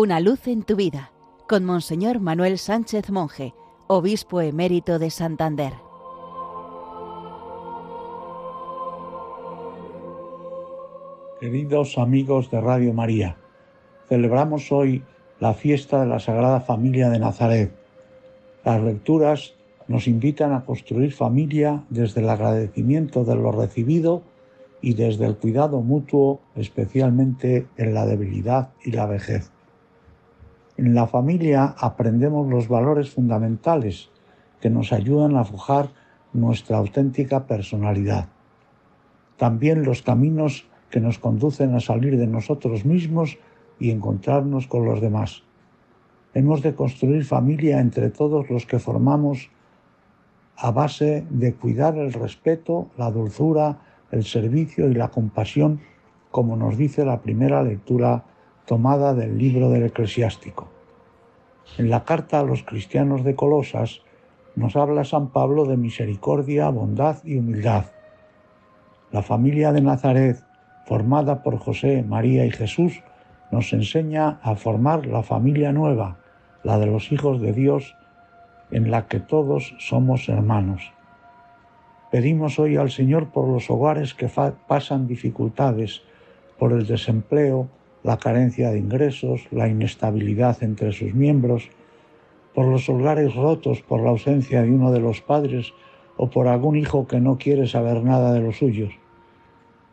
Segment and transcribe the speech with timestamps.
[0.00, 1.10] Una luz en tu vida
[1.48, 3.52] con Monseñor Manuel Sánchez Monje,
[3.88, 5.72] obispo emérito de Santander.
[11.40, 13.38] Queridos amigos de Radio María,
[14.08, 15.02] celebramos hoy
[15.40, 17.72] la fiesta de la Sagrada Familia de Nazaret.
[18.64, 19.56] Las lecturas
[19.88, 24.22] nos invitan a construir familia desde el agradecimiento de lo recibido
[24.80, 29.50] y desde el cuidado mutuo, especialmente en la debilidad y la vejez.
[30.78, 34.10] En la familia aprendemos los valores fundamentales
[34.60, 35.88] que nos ayudan a forjar
[36.32, 38.28] nuestra auténtica personalidad.
[39.36, 43.38] También los caminos que nos conducen a salir de nosotros mismos
[43.80, 45.42] y encontrarnos con los demás.
[46.32, 49.50] Hemos de construir familia entre todos los que formamos
[50.56, 53.80] a base de cuidar el respeto, la dulzura,
[54.12, 55.80] el servicio y la compasión,
[56.30, 58.24] como nos dice la primera lectura
[58.68, 60.68] tomada del libro del eclesiástico.
[61.78, 64.02] En la carta a los cristianos de Colosas
[64.56, 67.86] nos habla San Pablo de misericordia, bondad y humildad.
[69.10, 70.44] La familia de Nazaret,
[70.84, 73.02] formada por José, María y Jesús,
[73.50, 76.18] nos enseña a formar la familia nueva,
[76.62, 77.96] la de los hijos de Dios,
[78.70, 80.92] en la que todos somos hermanos.
[82.10, 84.30] Pedimos hoy al Señor por los hogares que
[84.66, 86.02] pasan dificultades,
[86.58, 87.70] por el desempleo,
[88.02, 91.70] la carencia de ingresos, la inestabilidad entre sus miembros,
[92.54, 95.72] por los hogares rotos por la ausencia de uno de los padres
[96.16, 98.92] o por algún hijo que no quiere saber nada de los suyos.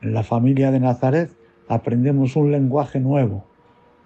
[0.00, 1.30] En la familia de Nazaret
[1.68, 3.44] aprendemos un lenguaje nuevo.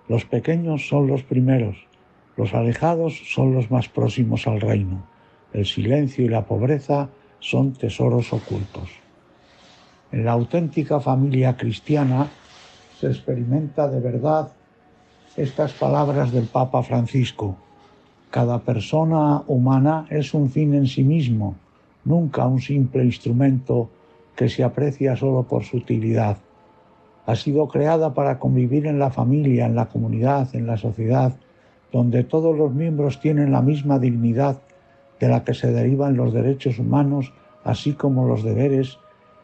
[0.09, 1.77] Los pequeños son los primeros,
[2.37, 5.07] los alejados son los más próximos al reino.
[5.53, 8.91] El silencio y la pobreza son tesoros ocultos.
[10.11, 12.29] En la auténtica familia cristiana
[12.99, 14.49] se experimenta de verdad
[15.37, 17.57] estas palabras del Papa Francisco.
[18.31, 21.55] Cada persona humana es un fin en sí mismo,
[22.05, 23.89] nunca un simple instrumento
[24.35, 26.39] que se aprecia solo por su utilidad.
[27.27, 31.37] Ha sido creada para convivir en la familia, en la comunidad, en la sociedad,
[31.92, 34.58] donde todos los miembros tienen la misma dignidad
[35.20, 37.33] de la que se derivan los derechos humanos,
[37.64, 38.98] así como los deberes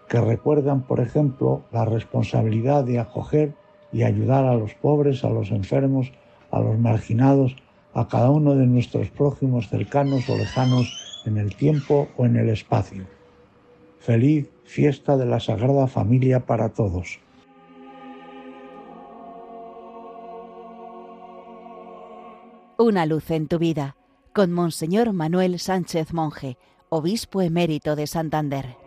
[0.09, 3.55] que recuerdan, por ejemplo, la responsabilidad de acoger
[3.93, 6.13] y ayudar a los pobres, a los enfermos,
[6.51, 7.57] a los marginados,
[7.95, 12.49] a cada uno de nuestros prójimos cercanos o lejanos en el tiempo o en el
[12.49, 13.05] espacio.
[13.99, 17.21] Feliz fiesta de la Sagrada Familia para todos.
[22.77, 23.97] Una luz en tu vida
[24.33, 28.84] con Monseñor Manuel Sánchez Monje, obispo emérito de Santander.